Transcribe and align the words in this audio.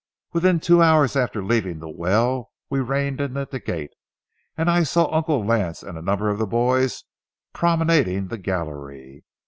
Within 0.33 0.59
two 0.59 0.81
hours 0.81 1.15
after 1.15 1.43
leaving 1.43 1.77
the 1.77 1.87
well, 1.87 2.49
we 2.71 2.79
reined 2.79 3.21
in 3.21 3.37
at 3.37 3.51
the 3.51 3.59
gate, 3.59 3.91
and 4.57 4.67
I 4.67 4.81
saw 4.81 5.13
Uncle 5.13 5.45
Lance 5.45 5.83
and 5.83 5.95
a 5.95 6.01
number 6.01 6.31
of 6.31 6.39
the 6.39 6.47
boys 6.47 7.03
promenading 7.53 8.29
the 8.29 8.39
gallery. 8.39 9.25